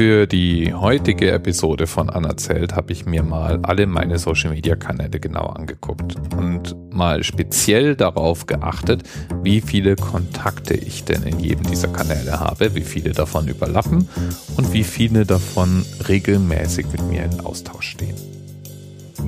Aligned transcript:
Für 0.00 0.26
die 0.26 0.72
heutige 0.72 1.30
Episode 1.30 1.86
von 1.86 2.08
Anerzählt 2.08 2.74
habe 2.74 2.90
ich 2.90 3.04
mir 3.04 3.22
mal 3.22 3.60
alle 3.64 3.86
meine 3.86 4.18
Social 4.18 4.48
Media 4.48 4.74
Kanäle 4.74 5.20
genau 5.20 5.48
angeguckt 5.48 6.14
und 6.34 6.74
mal 6.90 7.22
speziell 7.22 7.96
darauf 7.96 8.46
geachtet, 8.46 9.02
wie 9.42 9.60
viele 9.60 9.96
Kontakte 9.96 10.72
ich 10.72 11.04
denn 11.04 11.24
in 11.24 11.38
jedem 11.38 11.64
dieser 11.64 11.88
Kanäle 11.88 12.40
habe, 12.40 12.74
wie 12.74 12.80
viele 12.80 13.12
davon 13.12 13.46
überlappen 13.46 14.08
und 14.56 14.72
wie 14.72 14.84
viele 14.84 15.26
davon 15.26 15.84
regelmäßig 16.08 16.86
mit 16.92 17.02
mir 17.02 17.24
in 17.24 17.40
Austausch 17.40 17.90
stehen. 17.90 18.16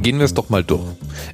Gehen 0.00 0.16
wir 0.16 0.24
es 0.24 0.32
doch 0.32 0.48
mal 0.48 0.64
durch. 0.64 0.88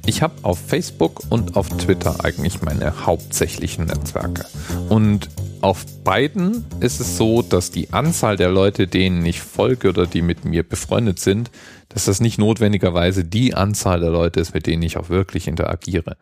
Ich 0.05 0.21
habe 0.21 0.33
auf 0.41 0.59
Facebook 0.59 1.21
und 1.29 1.55
auf 1.55 1.69
Twitter 1.69 2.25
eigentlich 2.25 2.61
meine 2.61 3.05
hauptsächlichen 3.05 3.85
Netzwerke. 3.85 4.43
Und 4.89 5.29
auf 5.61 5.85
beiden 6.03 6.65
ist 6.79 6.99
es 6.99 7.17
so, 7.17 7.41
dass 7.41 7.71
die 7.71 7.91
Anzahl 7.91 8.37
der 8.37 8.49
Leute, 8.49 8.87
denen 8.87 9.25
ich 9.25 9.41
folge 9.41 9.89
oder 9.89 10.05
die 10.05 10.21
mit 10.21 10.45
mir 10.45 10.63
befreundet 10.63 11.19
sind, 11.19 11.51
dass 11.89 12.05
das 12.05 12.21
nicht 12.21 12.37
notwendigerweise 12.37 13.25
die 13.25 13.55
Anzahl 13.55 13.99
der 13.99 14.11
Leute 14.11 14.39
ist, 14.39 14.53
mit 14.53 14.67
denen 14.67 14.83
ich 14.83 14.97
auch 14.97 15.09
wirklich 15.09 15.47
interagiere. 15.47 16.17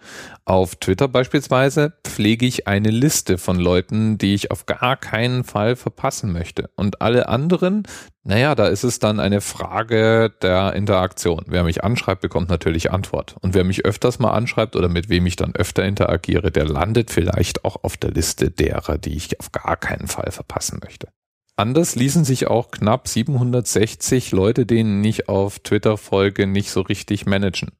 Auf 0.46 0.78
Twitter 0.78 1.08
beispielsweise 1.08 1.94
pflege 2.04 2.46
ich 2.46 2.68
eine 2.68 2.90
Liste 2.90 3.38
von 3.38 3.60
Leuten, 3.60 4.18
die 4.18 4.34
ich 4.34 4.50
auf 4.50 4.66
gar 4.66 4.96
keinen 4.96 5.44
Fall 5.44 5.76
verpassen 5.76 6.32
möchte. 6.32 6.70
Und 6.76 7.02
alle 7.02 7.28
anderen, 7.28 7.84
naja, 8.28 8.56
da 8.56 8.68
ist 8.68 8.84
es 8.84 9.00
dann 9.00 9.22
eine 9.22 9.40
Frage 9.40 10.34
der 10.42 10.74
Interaktion. 10.74 11.46
Wer 11.48 11.64
mich 11.64 11.86
anschreibt, 11.86 12.20
bekommt 12.20 12.50
natürlich 12.50 12.92
Antwort. 12.92 13.38
Und 13.40 13.54
wer 13.54 13.64
mich 13.64 13.86
öfters 13.86 14.20
mal 14.20 14.32
anschreibt 14.32 14.76
oder 14.76 14.90
mit 14.90 15.08
wem 15.08 15.26
ich 15.28 15.38
dann 15.38 15.56
öfter 15.56 15.86
interagiere, 15.86 16.52
der 16.52 16.66
landet 16.66 17.10
vielleicht 17.10 17.64
auch 17.64 17.86
auf 17.86 17.96
der 17.96 18.12
Liste 18.12 18.52
derer, 18.52 18.98
die 18.98 19.16
ich 19.16 19.40
auf 19.40 19.54
gar 19.54 19.78
keinen 19.78 20.08
Fall 20.10 20.30
verpassen 20.34 20.82
möchte. 20.84 21.08
Anders 21.56 21.96
ließen 21.96 22.26
sich 22.26 22.48
auch 22.48 22.70
knapp 22.70 23.08
760 23.08 24.34
Leute, 24.34 24.66
denen 24.66 25.02
ich 25.06 25.30
auf 25.30 25.60
Twitter 25.60 25.96
folge, 25.96 26.48
nicht 26.48 26.72
so 26.72 26.82
richtig 26.82 27.26
managen. 27.28 27.72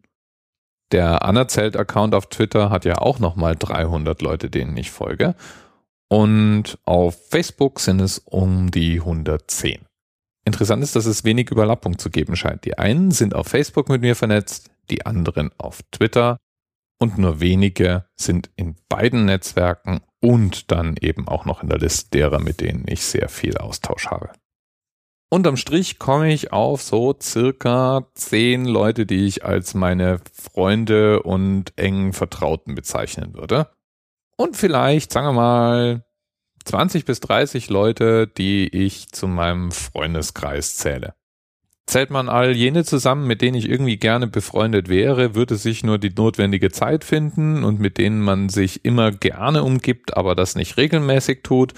Der 0.94 1.26
Anerzählt-Account 1.26 2.16
auf 2.16 2.28
Twitter 2.28 2.70
hat 2.70 2.86
ja 2.86 3.00
auch 3.00 3.20
nochmal 3.20 3.58
300 3.58 4.22
Leute, 4.22 4.50
denen 4.50 4.78
ich 4.78 4.92
folge. 4.92 5.36
Und 6.08 6.80
auf 6.86 7.18
Facebook 7.30 7.82
sind 7.82 8.00
es 8.00 8.20
um 8.20 8.72
die 8.72 9.02
110. 9.02 9.87
Interessant 10.48 10.82
ist, 10.82 10.96
dass 10.96 11.06
es 11.06 11.26
wenig 11.26 11.52
Überlappung 11.52 12.00
zu 12.00 12.10
geben 12.10 12.38
scheint. 12.38 12.64
Die 12.64 12.78
einen 12.78 13.12
sind 13.12 13.36
auf 13.36 13.48
Facebook 13.48 13.90
mit 13.90 14.00
mir 14.00 14.16
vernetzt, 14.16 14.72
die 14.90 15.06
anderen 15.06 15.52
auf 15.58 15.82
Twitter 15.92 16.38
und 17.02 17.18
nur 17.18 17.42
wenige 17.42 18.06
sind 18.16 18.50
in 18.56 18.78
beiden 18.88 19.26
Netzwerken 19.26 20.00
und 20.22 20.72
dann 20.72 20.96
eben 21.02 21.28
auch 21.28 21.44
noch 21.44 21.64
in 21.64 21.68
der 21.68 21.80
Liste 21.80 22.12
derer, 22.12 22.40
mit 22.40 22.62
denen 22.62 22.86
ich 22.88 23.04
sehr 23.04 23.28
viel 23.28 23.58
Austausch 23.58 24.08
habe. 24.08 24.32
Unterm 25.30 25.58
Strich 25.58 26.00
komme 26.00 26.32
ich 26.32 26.54
auf 26.54 26.82
so 26.82 27.14
circa 27.22 28.08
zehn 28.16 28.64
Leute, 28.64 29.06
die 29.06 29.28
ich 29.28 29.44
als 29.44 29.74
meine 29.74 30.22
Freunde 30.32 31.24
und 31.24 31.78
engen 31.78 32.14
Vertrauten 32.14 32.74
bezeichnen 32.74 33.34
würde. 33.34 33.70
Und 34.38 34.56
vielleicht, 34.56 35.12
sagen 35.12 35.28
wir 35.28 35.34
mal, 35.34 36.07
20 36.68 37.06
bis 37.06 37.22
30 37.22 37.70
Leute, 37.70 38.28
die 38.28 38.68
ich 38.68 39.08
zu 39.10 39.28
meinem 39.28 39.72
Freundeskreis 39.72 40.76
zähle. 40.76 41.14
Zählt 41.86 42.10
man 42.10 42.28
all 42.28 42.52
jene 42.52 42.84
zusammen, 42.84 43.26
mit 43.26 43.42
denen 43.42 43.56
ich 43.56 43.70
irgendwie 43.70 43.96
gerne 43.96 44.28
befreundet 44.28 44.90
wäre, 44.90 45.36
würde 45.36 45.56
sich 45.56 45.86
nur 45.86 45.98
die 45.98 46.10
notwendige 46.10 46.70
Zeit 46.70 47.06
finden 47.06 47.64
und 47.64 47.80
mit 47.80 47.98
denen 47.98 48.20
man 48.20 48.50
sich 48.50 48.84
immer 48.84 49.12
gerne 49.12 49.64
umgibt, 49.64 50.18
aber 50.18 50.36
das 50.36 50.56
nicht 50.56 50.76
regelmäßig 50.76 51.44
tut, 51.44 51.74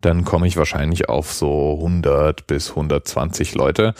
dann 0.00 0.24
komme 0.24 0.48
ich 0.48 0.56
wahrscheinlich 0.56 1.08
auf 1.08 1.32
so 1.32 1.76
100 1.76 2.48
bis 2.48 2.70
120 2.70 3.54
Leute. 3.54 3.94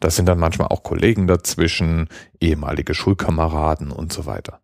Das 0.00 0.16
sind 0.16 0.26
dann 0.26 0.38
manchmal 0.38 0.68
auch 0.68 0.82
Kollegen 0.82 1.26
dazwischen, 1.26 2.08
ehemalige 2.40 2.94
Schulkameraden 2.94 3.90
und 3.90 4.14
so 4.14 4.24
weiter. 4.24 4.62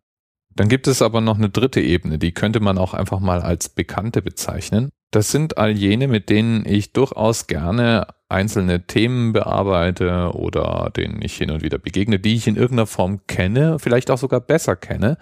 Dann 0.55 0.67
gibt 0.67 0.87
es 0.87 1.03
aber 1.03 1.21
noch 1.21 1.37
eine 1.37 1.49
dritte 1.49 1.79
Ebene, 1.79 2.17
die 2.17 2.33
könnte 2.33 2.59
man 2.59 2.79
auch 2.79 2.95
einfach 2.95 3.19
mal 3.19 3.41
als 3.41 3.69
Bekannte 3.69 4.23
bezeichnen. 4.23 4.89
Das 5.11 5.29
sind 5.29 5.57
all 5.57 5.71
jene, 5.71 6.07
mit 6.07 6.29
denen 6.29 6.65
ich 6.65 6.93
durchaus 6.93 7.47
gerne 7.47 8.07
einzelne 8.29 8.87
Themen 8.87 9.33
bearbeite 9.33 10.31
oder 10.33 10.89
denen 10.95 11.21
ich 11.21 11.35
hin 11.35 11.51
und 11.51 11.63
wieder 11.63 11.77
begegne, 11.77 12.17
die 12.17 12.35
ich 12.35 12.47
in 12.47 12.55
irgendeiner 12.55 12.87
Form 12.87 13.27
kenne, 13.27 13.77
vielleicht 13.77 14.09
auch 14.09 14.17
sogar 14.17 14.39
besser 14.39 14.77
kenne 14.77 15.17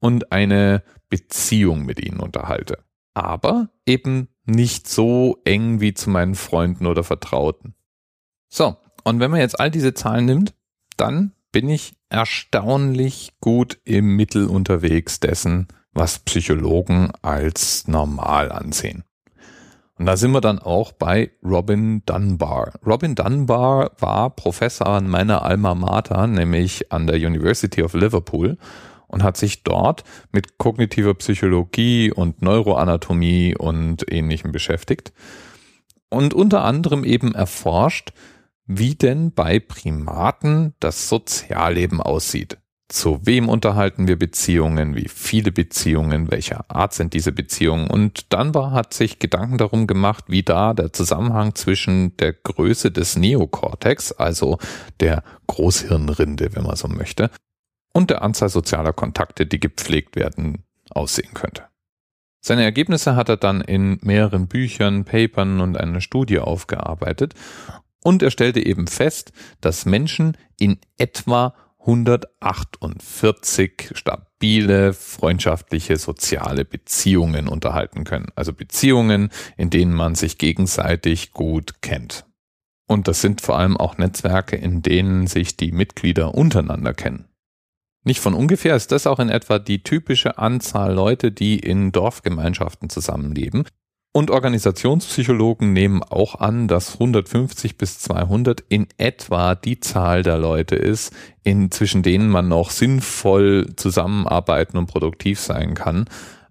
und 0.00 0.32
eine 0.32 0.82
Beziehung 1.10 1.84
mit 1.84 2.00
ihnen 2.00 2.20
unterhalte. 2.20 2.78
Aber 3.12 3.68
eben 3.86 4.28
nicht 4.46 4.88
so 4.88 5.38
eng 5.44 5.80
wie 5.80 5.92
zu 5.92 6.08
meinen 6.08 6.34
Freunden 6.34 6.86
oder 6.86 7.04
Vertrauten. 7.04 7.74
So, 8.48 8.76
und 9.04 9.20
wenn 9.20 9.30
man 9.30 9.40
jetzt 9.40 9.60
all 9.60 9.70
diese 9.70 9.92
Zahlen 9.92 10.24
nimmt, 10.24 10.54
dann 10.96 11.32
bin 11.52 11.68
ich 11.68 11.96
erstaunlich 12.08 13.34
gut 13.40 13.78
im 13.84 14.16
Mittel 14.16 14.46
unterwegs 14.46 15.20
dessen, 15.20 15.68
was 15.92 16.18
Psychologen 16.20 17.12
als 17.22 17.86
normal 17.86 18.50
ansehen. 18.50 19.04
Und 19.96 20.06
da 20.06 20.16
sind 20.16 20.32
wir 20.32 20.40
dann 20.40 20.58
auch 20.58 20.92
bei 20.92 21.30
Robin 21.44 22.02
Dunbar. 22.04 22.72
Robin 22.84 23.14
Dunbar 23.14 23.92
war 23.98 24.30
Professor 24.30 24.88
an 24.88 25.08
meiner 25.08 25.42
Alma 25.42 25.74
Mater, 25.74 26.26
nämlich 26.26 26.90
an 26.90 27.06
der 27.06 27.16
University 27.16 27.82
of 27.82 27.94
Liverpool 27.94 28.58
und 29.06 29.22
hat 29.22 29.36
sich 29.36 29.62
dort 29.62 30.02
mit 30.32 30.58
kognitiver 30.58 31.14
Psychologie 31.14 32.10
und 32.10 32.42
Neuroanatomie 32.42 33.56
und 33.56 34.04
ähnlichem 34.10 34.50
beschäftigt 34.50 35.12
und 36.08 36.34
unter 36.34 36.64
anderem 36.64 37.04
eben 37.04 37.34
erforscht, 37.34 38.12
wie 38.66 38.94
denn 38.94 39.32
bei 39.32 39.60
Primaten 39.60 40.74
das 40.80 41.08
Sozialleben 41.08 42.00
aussieht. 42.00 42.58
Zu 42.88 43.20
wem 43.24 43.48
unterhalten 43.48 44.08
wir 44.08 44.18
Beziehungen? 44.18 44.94
Wie 44.94 45.08
viele 45.08 45.52
Beziehungen? 45.52 46.30
Welcher 46.30 46.70
Art 46.70 46.92
sind 46.92 47.14
diese 47.14 47.32
Beziehungen? 47.32 47.88
Und 47.88 48.32
Dunbar 48.32 48.72
hat 48.72 48.92
sich 48.92 49.18
Gedanken 49.18 49.56
darum 49.56 49.86
gemacht, 49.86 50.24
wie 50.28 50.42
da 50.42 50.74
der 50.74 50.92
Zusammenhang 50.92 51.54
zwischen 51.54 52.14
der 52.18 52.34
Größe 52.34 52.90
des 52.90 53.16
Neokortex, 53.16 54.12
also 54.12 54.58
der 55.00 55.22
Großhirnrinde, 55.46 56.54
wenn 56.54 56.64
man 56.64 56.76
so 56.76 56.88
möchte, 56.88 57.30
und 57.94 58.10
der 58.10 58.22
Anzahl 58.22 58.50
sozialer 58.50 58.92
Kontakte, 58.92 59.46
die 59.46 59.60
gepflegt 59.60 60.14
werden, 60.14 60.64
aussehen 60.90 61.32
könnte. 61.32 61.64
Seine 62.44 62.64
Ergebnisse 62.64 63.16
hat 63.16 63.30
er 63.30 63.38
dann 63.38 63.62
in 63.62 63.98
mehreren 64.02 64.48
Büchern, 64.48 65.06
Papern 65.06 65.62
und 65.62 65.78
einer 65.78 66.02
Studie 66.02 66.40
aufgearbeitet 66.40 67.32
und 68.02 68.22
er 68.22 68.30
stellte 68.30 68.64
eben 68.64 68.86
fest, 68.86 69.32
dass 69.62 69.86
Menschen 69.86 70.36
in 70.58 70.78
etwa 70.98 71.54
148 71.86 73.90
stabile, 73.94 74.94
freundschaftliche, 74.94 75.96
soziale 75.96 76.64
Beziehungen 76.64 77.46
unterhalten 77.46 78.02
können. 78.04 78.28
Also 78.34 78.54
Beziehungen, 78.54 79.28
in 79.56 79.70
denen 79.70 79.92
man 79.92 80.14
sich 80.14 80.38
gegenseitig 80.38 81.32
gut 81.32 81.82
kennt. 81.82 82.24
Und 82.86 83.08
das 83.08 83.20
sind 83.20 83.40
vor 83.40 83.58
allem 83.58 83.76
auch 83.76 83.98
Netzwerke, 83.98 84.54
in 84.56 84.82
denen 84.82 85.26
sich 85.26 85.56
die 85.56 85.72
Mitglieder 85.72 86.34
untereinander 86.34 86.94
kennen. 86.94 87.28
Nicht 88.04 88.20
von 88.20 88.34
ungefähr 88.34 88.76
ist 88.76 88.92
das 88.92 89.06
auch 89.06 89.18
in 89.18 89.30
etwa 89.30 89.58
die 89.58 89.82
typische 89.82 90.38
Anzahl 90.38 90.92
Leute, 90.92 91.32
die 91.32 91.58
in 91.58 91.92
Dorfgemeinschaften 91.92 92.90
zusammenleben, 92.90 93.64
und 94.16 94.30
Organisationspsychologen 94.30 95.72
nehmen 95.72 96.04
auch 96.04 96.36
an, 96.36 96.68
dass 96.68 96.92
150 96.92 97.76
bis 97.76 97.98
200 97.98 98.62
in 98.68 98.86
etwa 98.96 99.56
die 99.56 99.80
Zahl 99.80 100.22
der 100.22 100.38
Leute 100.38 100.76
ist, 100.76 101.12
in 101.42 101.72
zwischen 101.72 102.04
denen 102.04 102.28
man 102.28 102.46
noch 102.46 102.70
sinnvoll 102.70 103.74
zusammenarbeiten 103.74 104.78
und 104.78 104.86
produktiv 104.86 105.40
sein 105.40 105.74
kann. 105.74 106.04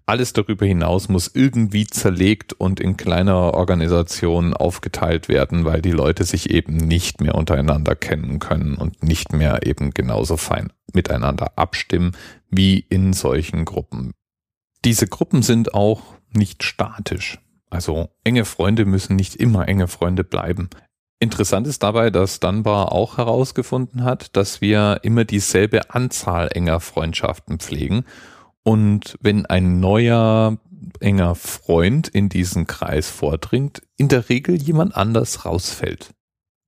Alles 0.04 0.34
darüber 0.34 0.66
hinaus 0.66 1.08
muss 1.08 1.30
irgendwie 1.32 1.86
zerlegt 1.86 2.52
und 2.52 2.80
in 2.80 2.98
kleinere 2.98 3.54
Organisationen 3.54 4.52
aufgeteilt 4.52 5.30
werden, 5.30 5.64
weil 5.64 5.80
die 5.80 5.90
Leute 5.90 6.24
sich 6.24 6.50
eben 6.50 6.76
nicht 6.76 7.22
mehr 7.22 7.34
untereinander 7.34 7.96
kennen 7.96 8.40
können 8.40 8.74
und 8.74 9.02
nicht 9.02 9.32
mehr 9.32 9.66
eben 9.66 9.92
genauso 9.92 10.36
fein 10.36 10.70
miteinander 10.92 11.56
abstimmen 11.56 12.12
wie 12.50 12.78
in 12.78 13.14
solchen 13.14 13.64
Gruppen. 13.64 14.12
Diese 14.84 15.06
Gruppen 15.06 15.40
sind 15.40 15.72
auch 15.72 16.02
nicht 16.30 16.62
statisch. 16.62 17.38
Also 17.74 18.08
enge 18.22 18.44
Freunde 18.44 18.84
müssen 18.84 19.16
nicht 19.16 19.34
immer 19.36 19.66
enge 19.66 19.88
Freunde 19.88 20.22
bleiben. 20.24 20.70
Interessant 21.18 21.66
ist 21.66 21.82
dabei, 21.82 22.10
dass 22.10 22.38
Dunbar 22.38 22.92
auch 22.92 23.18
herausgefunden 23.18 24.04
hat, 24.04 24.36
dass 24.36 24.60
wir 24.60 25.00
immer 25.02 25.24
dieselbe 25.24 25.90
Anzahl 25.90 26.48
enger 26.52 26.80
Freundschaften 26.80 27.58
pflegen. 27.58 28.04
Und 28.62 29.16
wenn 29.20 29.46
ein 29.46 29.80
neuer 29.80 30.58
enger 31.00 31.34
Freund 31.34 32.08
in 32.08 32.28
diesen 32.28 32.66
Kreis 32.66 33.08
vordringt, 33.08 33.82
in 33.96 34.08
der 34.08 34.28
Regel 34.28 34.60
jemand 34.60 34.96
anders 34.96 35.44
rausfällt. 35.44 36.14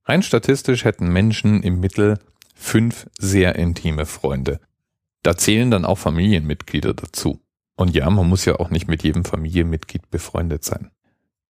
Rein 0.05 0.23
statistisch 0.23 0.85
hätten 0.85 1.07
Menschen 1.07 1.61
im 1.63 1.79
Mittel 1.79 2.19
fünf 2.55 3.07
sehr 3.17 3.55
intime 3.55 4.05
Freunde. 4.05 4.59
Da 5.23 5.37
zählen 5.37 5.69
dann 5.71 5.85
auch 5.85 5.97
Familienmitglieder 5.97 6.93
dazu. 6.93 7.39
Und 7.75 7.93
ja, 7.95 8.09
man 8.09 8.27
muss 8.27 8.45
ja 8.45 8.55
auch 8.55 8.71
nicht 8.71 8.87
mit 8.87 9.03
jedem 9.03 9.23
Familienmitglied 9.23 10.09
befreundet 10.09 10.63
sein. 10.63 10.89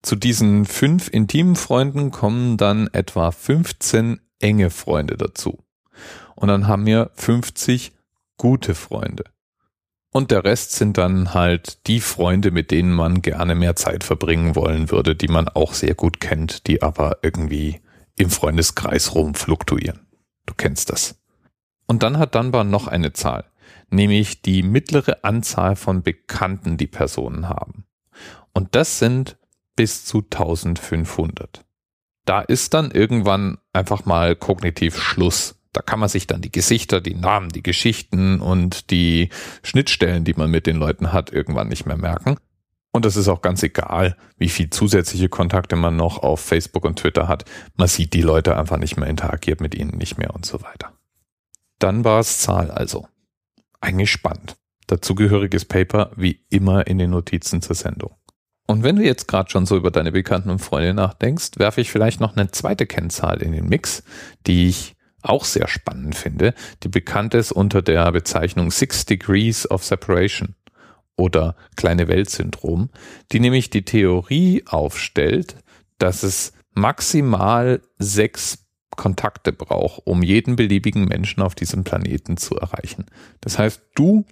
Zu 0.07 0.15
diesen 0.15 0.65
fünf 0.65 1.09
intimen 1.09 1.57
Freunden 1.57 2.12
kommen 2.12 2.56
dann 2.56 2.88
etwa 2.94 3.30
15 3.30 4.21
enge 4.39 4.69
Freunde 4.69 5.18
dazu. 5.18 5.65
Und 6.33 6.48
dann 6.48 6.65
haben 6.65 6.86
wir 6.86 7.12
50 7.15 7.92
gute 8.38 8.74
Freunde. 8.74 9.25
Und 10.13 10.31
der 10.31 10.45
Rest 10.45 10.71
sind 10.71 10.98
dann 10.98 11.33
halt 11.33 11.86
die 11.88 12.00
Freunde, 12.00 12.51
mit 12.51 12.71
denen 12.71 12.94
man 12.94 13.21
gerne 13.21 13.54
mehr 13.54 13.75
Zeit 13.75 14.06
verbringen 14.06 14.56
wollen 14.56 14.92
würde, 14.92 15.13
die 15.13 15.27
man 15.27 15.50
auch 15.50 15.74
sehr 15.74 15.94
gut 15.94 16.21
kennt, 16.21 16.68
die 16.68 16.81
aber 16.81 17.18
irgendwie 17.21 17.81
im 18.15 18.30
Freundeskreis 18.30 19.13
rumfluktuieren. 19.13 20.07
Du 20.45 20.53
kennst 20.56 20.89
das. 20.89 21.19
Und 21.86 22.01
dann 22.01 22.18
hat 22.18 22.33
Dunbar 22.33 22.63
noch 22.63 22.88
eine 22.88 23.12
Zahl, 23.12 23.44
nämlich 23.89 24.42
die 24.42 24.63
mittlere 24.63 25.25
Anzahl 25.25 25.75
von 25.75 26.01
Bekannten, 26.01 26.77
die 26.77 26.88
Personen 26.88 27.50
haben. 27.50 27.83
Und 28.53 28.74
das 28.74 29.00
sind 29.00 29.36
bis 29.77 30.03
zu 30.03 30.18
1500. 30.18 31.63
Da 32.25 32.41
ist 32.41 32.74
dann 32.74 32.91
irgendwann 32.91 33.57
einfach 33.71 34.03
mal 34.03 34.35
kognitiv 34.35 35.01
Schluss. 35.01 35.56
Da 35.71 35.81
kann 35.81 36.00
man 36.00 36.09
sich 36.09 36.27
dann 36.27 36.41
die 36.41 36.51
Gesichter, 36.51 37.00
die 37.00 37.15
Namen, 37.15 37.50
die 37.50 37.63
Geschichten 37.63 38.41
und 38.41 38.91
die 38.91 39.29
Schnittstellen, 39.63 40.25
die 40.25 40.33
man 40.33 40.51
mit 40.51 40.68
den 40.68 40.75
Leuten 40.75 41.13
hat, 41.13 41.31
irgendwann 41.31 41.69
nicht 41.69 41.85
mehr 41.85 41.97
merken. 41.97 42.35
Und 42.91 43.06
das 43.06 43.15
ist 43.15 43.27
auch 43.27 43.41
ganz 43.41 43.63
egal, 43.63 44.18
wie 44.38 44.50
viel 44.50 44.69
zusätzliche 44.69 45.29
Kontakte 45.29 45.75
man 45.75 45.95
noch 45.95 46.18
auf 46.18 46.41
Facebook 46.41 46.83
und 46.83 47.00
Twitter 47.00 47.27
hat. 47.27 47.45
Man 47.75 47.88
sieht 47.88 48.13
die 48.13 48.21
Leute 48.21 48.57
einfach 48.57 48.77
nicht 48.77 48.97
mehr, 48.97 49.07
interagiert 49.07 49.62
mit 49.62 49.75
ihnen 49.75 49.97
nicht 49.97 50.18
mehr 50.18 50.33
und 50.33 50.45
so 50.45 50.63
weiter. 50.63 50.94
Dann 51.79 52.03
war 52.03 52.19
es 52.19 52.39
Zahl 52.39 52.71
also. 52.71 53.07
Eigentlich 53.79 54.12
spannend. 54.12 54.57
Dazugehöriges 54.88 55.65
Paper 55.65 56.12
wie 56.15 56.44
immer 56.50 56.88
in 56.88 56.97
den 56.97 57.12
Notizen 57.12 57.62
zur 57.62 57.75
Sendung. 57.75 58.15
Und 58.68 58.84
wenn 58.84 58.98
du 58.98 59.04
jetzt 59.04 59.28
gerade 59.28 59.50
schon 59.50 59.66
so 59.66 59.78
über 59.78 59.92
deine 59.92 60.12
Bekannten 60.12 60.50
und 60.50 60.60
Freunde 60.60 60.94
nachdenkst, 60.94 61.52
werfe 61.58 61.81
ich 61.81 61.90
vielleicht 61.90 62.19
noch 62.19 62.36
eine 62.36 62.52
zweite 62.52 62.86
Kennzahl 62.86 63.42
in 63.42 63.54
den 63.54 63.68
Mix, 63.68 64.04
die 64.46 64.68
ich 64.68 64.96
auch 65.22 65.46
sehr 65.46 65.68
spannend 65.68 66.16
finde, 66.16 66.54
die 66.84 66.90
bekannt 66.90 67.34
ist 67.34 67.52
unter 67.52 67.81
der 67.81 68.12
Bezeichnung 68.12 68.69
Six 68.69 69.06
Degrees 69.06 69.69
of 69.69 69.84
Separation 69.84 70.56
oder 71.16 71.56
kleine 71.75 72.08
Welt-Syndrom, 72.08 72.90
die 73.31 73.40
nämlich 73.40 73.69
die 73.69 73.84
Theorie 73.84 74.64
aufstellt, 74.68 75.56
dass 75.98 76.24
es 76.24 76.54
maximal 76.74 77.81
sechs 77.98 78.66
Kontakte 78.96 79.52
braucht, 79.52 80.06
um 80.06 80.24
jeden 80.24 80.56
beliebigen 80.56 81.06
Menschen 81.06 81.42
auf 81.42 81.56
diesem 81.56 81.84
Planeten 81.84 82.38
zu 82.38 82.56
erreichen. 82.56 83.06
Das 83.42 83.58
heißt, 83.58 83.81
du 83.96 84.25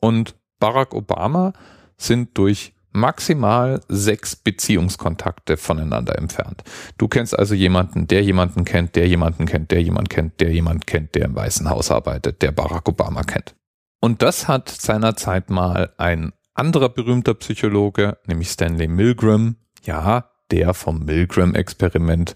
und 0.00 0.34
Barack 0.58 0.94
Obama 0.94 1.52
sind 1.96 2.36
durch 2.38 2.72
maximal 2.92 3.80
sechs 3.88 4.36
Beziehungskontakte 4.36 5.56
voneinander 5.56 6.18
entfernt. 6.18 6.62
Du 6.98 7.08
kennst 7.08 7.38
also 7.38 7.54
jemanden, 7.54 8.06
der 8.06 8.22
jemanden 8.22 8.64
kennt, 8.64 8.96
der 8.96 9.08
jemanden 9.08 9.46
kennt, 9.46 9.70
der 9.70 9.82
jemanden 9.82 10.08
kennt, 10.08 10.40
der 10.40 10.52
jemand 10.52 10.86
kennt, 10.86 11.14
der 11.14 11.24
im 11.24 11.34
Weißen 11.34 11.68
Haus 11.68 11.90
arbeitet, 11.90 12.42
der 12.42 12.52
Barack 12.52 12.88
Obama 12.88 13.22
kennt. 13.22 13.54
Und 14.00 14.22
das 14.22 14.48
hat 14.48 14.68
seinerzeit 14.68 15.50
mal 15.50 15.92
ein 15.96 16.32
anderer 16.54 16.88
berühmter 16.88 17.34
Psychologe, 17.34 18.18
nämlich 18.26 18.50
Stanley 18.50 18.88
Milgram, 18.88 19.56
ja, 19.84 20.30
der 20.50 20.74
vom 20.74 21.04
Milgram-Experiment 21.04 22.34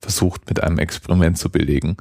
versucht 0.00 0.48
mit 0.48 0.62
einem 0.62 0.78
Experiment 0.78 1.38
zu 1.38 1.50
belegen, 1.50 1.96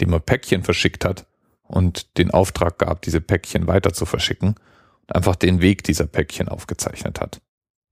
dem 0.00 0.12
er 0.12 0.20
Päckchen 0.20 0.62
verschickt 0.62 1.04
hat 1.04 1.26
und 1.62 2.16
den 2.16 2.30
Auftrag 2.30 2.78
gab, 2.78 3.02
diese 3.02 3.20
Päckchen 3.20 3.66
weiter 3.66 3.92
zu 3.92 4.06
verschicken 4.06 4.54
und 5.02 5.16
einfach 5.16 5.36
den 5.36 5.60
Weg 5.60 5.84
dieser 5.84 6.06
Päckchen 6.06 6.48
aufgezeichnet 6.48 7.20
hat. 7.20 7.40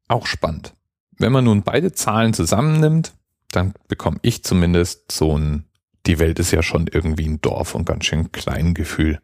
Auch 0.09 0.27
spannend. 0.27 0.75
Wenn 1.19 1.33
man 1.33 1.45
nun 1.45 1.63
beide 1.63 1.93
Zahlen 1.93 2.33
zusammennimmt, 2.33 3.13
dann 3.53 3.75
bekomme 3.89 4.19
ich 4.23 4.45
zumindest 4.45 5.13
so 5.13 5.37
ein, 5.37 5.65
die 6.07 6.19
Welt 6.19 6.39
ist 6.39 6.51
ja 6.51 6.63
schon 6.63 6.87
irgendwie 6.87 7.29
ein 7.29 7.41
Dorf 7.41 7.75
und 7.75 7.85
ganz 7.85 8.07
schön 8.07 8.33
klein 8.33 8.75
Gefühl. 8.75 9.21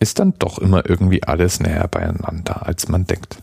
Ist 0.00 0.18
dann 0.18 0.34
doch 0.38 0.58
immer 0.58 0.88
irgendwie 0.88 1.22
alles 1.22 1.60
näher 1.60 1.88
beieinander, 1.88 2.66
als 2.66 2.88
man 2.88 3.04
denkt. 3.04 3.42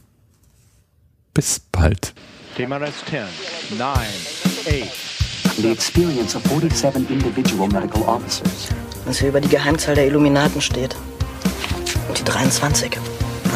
Bis 1.33 1.59
bald. 1.59 2.13
TMRS 2.55 3.05
10, 3.09 3.77
9, 3.77 3.89
8. 3.89 5.15
The 5.57 5.71
experience 5.71 6.35
of 6.35 6.43
47 6.43 7.09
individual 7.09 7.67
medical 7.69 8.03
officers. 8.03 8.69
Was 9.05 9.19
hier 9.19 9.29
über 9.29 9.41
die 9.41 9.49
Geheimzahl 9.49 9.95
der 9.95 10.07
Illuminaten 10.07 10.61
steht. 10.61 10.95
Und 12.07 12.19
die 12.19 12.23
23. 12.23 12.97